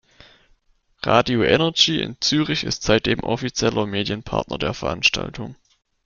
Radio 1.05 1.43
Energy 1.43 2.01
in 2.01 2.17
Zürich 2.21 2.63
ist 2.63 2.81
seitdem 2.81 3.19
offizieller 3.19 3.85
Medienpartner 3.85 4.57
der 4.57 4.73
Veranstaltung. 4.73 5.55